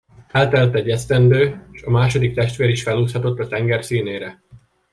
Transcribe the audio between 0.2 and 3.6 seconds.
Eltelt egy esztendő, s a második testvér is felúszhatott a